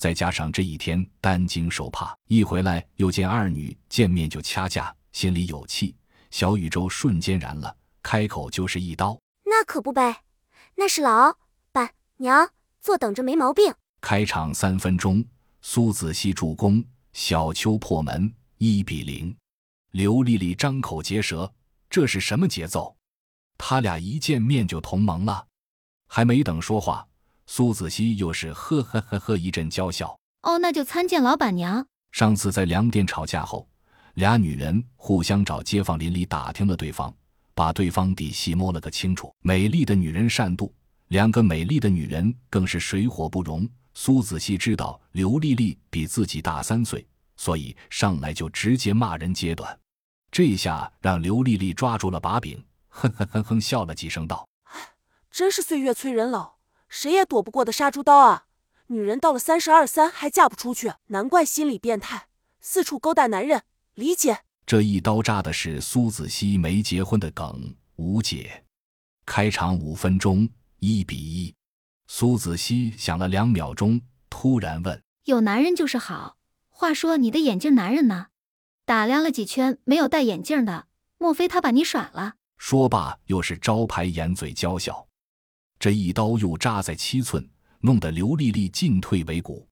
[0.00, 5.94] 再加上这一天担惊受怕，一回来又见二女见面就掐架，心里有气。
[6.30, 9.20] 小宇宙瞬间燃了，开口就是一刀。
[9.44, 10.22] 那可不呗，
[10.74, 11.36] 那是老
[11.70, 12.48] 板娘
[12.80, 13.74] 坐等着没毛病。
[14.00, 15.22] 开场三分钟，
[15.60, 16.82] 苏子熙助攻，
[17.12, 19.36] 小邱破门，一比零。
[19.90, 21.52] 刘丽丽张口结舌，
[21.90, 22.96] 这是什么节奏？
[23.58, 25.46] 他俩一见面就同盟了，
[26.06, 27.06] 还没等说话，
[27.52, 30.16] 苏子熙又是呵呵呵呵一阵娇笑。
[30.42, 31.84] 哦，那就参见老板娘。
[32.12, 33.68] 上次在粮店吵架后，
[34.14, 37.12] 俩女人互相找街坊邻里打听了对方，
[37.52, 39.34] 把对方底细摸了个清楚。
[39.42, 40.70] 美丽的女人善妒，
[41.08, 43.68] 两个美丽的女人更是水火不容。
[43.94, 47.04] 苏子熙知道刘丽丽比自己大三岁，
[47.36, 49.76] 所以上来就直接骂人揭短。
[50.30, 54.90] 这下让刘丽丽抓住了把柄， 哼哼哼哼笑了几声，道：“唉，
[55.32, 56.59] 真是岁月催人老，
[56.90, 58.46] 谁也躲不过的杀猪刀啊！
[58.88, 62.26] 女人到了三十二三还嫁不出去，难怪心理变态，
[62.60, 63.62] 四处勾搭男人。
[63.94, 68.64] 理解。”这一刀扎的是苏子熙没结婚的梗，无解。
[69.24, 70.48] 开场五分钟，
[70.80, 71.54] 一比一。
[72.08, 76.36] 苏子熙想了两秒钟，突然问：“有男人就是好。
[76.68, 78.26] 话说你的眼镜男人呢？”
[78.84, 80.86] 打量了几圈，没有戴眼镜的，
[81.18, 82.34] 莫非他把你甩了？
[82.58, 85.06] 说罢，又是招牌掩嘴娇笑，
[85.80, 87.48] 这一刀又扎在七寸，
[87.80, 89.66] 弄得刘丽丽进退维谷。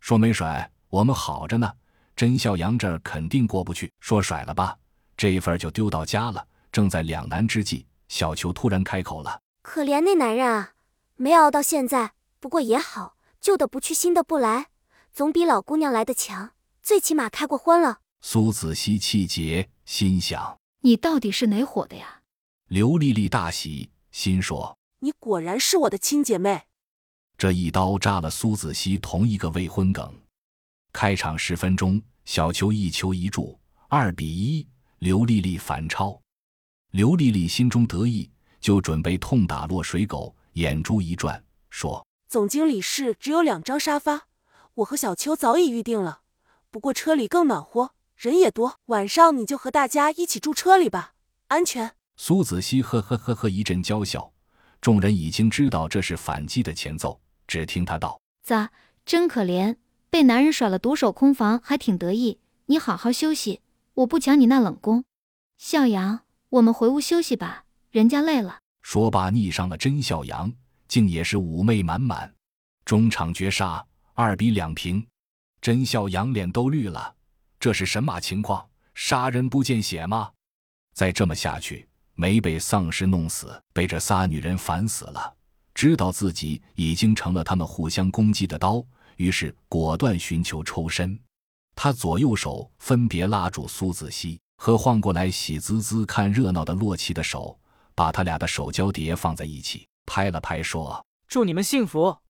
[0.00, 1.70] 说没甩，我们好着呢。
[2.16, 3.92] 甄笑阳这儿肯定过不去。
[4.00, 4.74] 说甩了吧，
[5.14, 6.42] 这一份就丢到家了。
[6.72, 10.72] 正在两难之际，小球突然开口了：“可怜那男人啊，
[11.16, 12.12] 没熬到现在。
[12.40, 14.68] 不过也好，旧的不去，新的不来，
[15.12, 16.52] 总比老姑娘来的强。
[16.82, 22.22] 最起码开过荤了。”苏子熙气结，心想：你到底是哪伙的呀？
[22.68, 26.62] 刘丽丽大喜，心说：你果然是我的亲姐妹。
[27.36, 30.16] 这一刀扎了苏子熙同一个未婚梗。
[30.92, 33.58] 开场十分钟，小球一球一助，
[33.88, 34.64] 二比一，
[35.00, 36.20] 刘丽丽反超。
[36.92, 38.30] 刘丽丽心中得意，
[38.60, 44.28] 就准备痛打落水狗，眼珠一转，说：总经理室只有两张沙发，
[44.74, 46.20] 我和小秋早已预定了，
[46.70, 47.94] 不过车里更暖和。
[48.14, 51.14] 人也多，晚上你就和大家一起住车里吧，
[51.48, 51.96] 安全。
[52.14, 54.31] 苏子熙呵呵呵呵一阵娇笑，
[54.82, 57.18] 众人已经知道这是反击的前奏。
[57.46, 58.70] 只听他道：“咋，
[59.06, 59.76] 真可怜，
[60.10, 62.40] 被男人甩了，独守空房，还挺得意。
[62.66, 63.60] 你好好休息，
[63.94, 65.04] 我不抢你那冷宫。
[65.58, 70.52] 笑阳，我们回屋休息吧，人家累了。”说罢，逆上了真笑阳，
[70.88, 72.34] 竟也是妩媚满满。
[72.84, 75.06] 中场绝杀，二比两平，
[75.60, 77.14] 真笑阳脸都绿了。
[77.60, 78.68] 这是神马情况？
[78.94, 80.32] 杀人不见血吗？
[80.92, 85.34] 再这么下去，没被丧尸弄死，被这仨女人烦死了。
[85.74, 88.84] 知道自己已经成了他们互相攻击的刀，
[89.16, 91.18] 于是果断寻求抽身。
[91.74, 97.58] 他左右手分别拉住苏子熙和晃过来喜滋滋看热闹的洛奇的手，
[97.94, 102.14] 把他俩的手交叠放在一起，拍了拍，说：“祝你们幸福。”